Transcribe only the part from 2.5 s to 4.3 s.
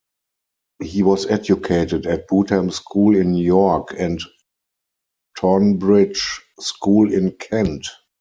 School in York and